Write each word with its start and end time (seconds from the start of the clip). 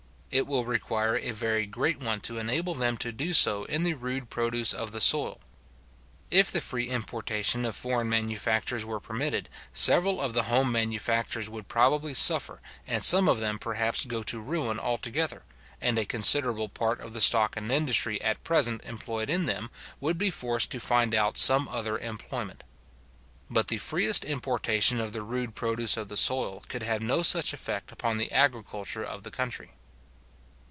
It 0.33 0.47
will 0.47 0.63
require 0.63 1.17
a 1.17 1.31
very 1.31 1.65
great 1.65 1.99
one 2.01 2.21
to 2.21 2.37
enable 2.39 2.73
them 2.73 2.95
to 2.99 3.11
do 3.11 3.33
so 3.33 3.65
in 3.65 3.83
the 3.83 3.95
rude 3.95 4.29
produce 4.29 4.71
of 4.71 4.93
the 4.93 5.01
soil. 5.01 5.41
If 6.29 6.51
the 6.53 6.61
free 6.61 6.87
importation 6.87 7.65
of 7.65 7.75
foreign 7.75 8.07
manufactures 8.07 8.85
were 8.85 9.01
permitted, 9.01 9.49
several 9.73 10.21
of 10.21 10.31
the 10.33 10.43
home 10.43 10.71
manufactures 10.71 11.49
would 11.49 11.67
probably 11.67 12.13
suffer, 12.13 12.61
and 12.87 13.03
some 13.03 13.27
of 13.27 13.39
them 13.41 13.59
perhaps 13.59 14.05
go 14.05 14.23
to 14.23 14.39
ruin 14.39 14.79
altogether, 14.79 15.43
and 15.81 15.99
a 15.99 16.05
considerable 16.05 16.69
part 16.69 17.01
of 17.01 17.11
the 17.11 17.19
stock 17.19 17.57
and 17.57 17.69
industry 17.69 18.21
at 18.21 18.41
present 18.45 18.81
employed 18.85 19.29
in 19.29 19.47
them, 19.47 19.69
would 19.99 20.17
be 20.17 20.29
forced 20.29 20.71
to 20.71 20.79
find 20.79 21.13
out 21.13 21.37
some 21.37 21.67
other 21.67 21.97
employment. 21.97 22.63
But 23.49 23.67
the 23.67 23.79
freest 23.79 24.23
importation 24.23 25.01
of 25.01 25.11
the 25.11 25.23
rude 25.23 25.55
produce 25.55 25.97
of 25.97 26.07
the 26.07 26.15
soil 26.15 26.63
could 26.69 26.83
have 26.83 27.01
no 27.01 27.21
such 27.21 27.51
effect 27.51 27.91
upon 27.91 28.17
the 28.17 28.31
agriculture 28.31 29.03
of 29.03 29.23
the 29.23 29.31
country. 29.31 29.71